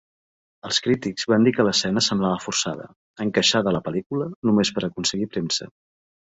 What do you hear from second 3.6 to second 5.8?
a la pel·lícula només per aconseguir premsa.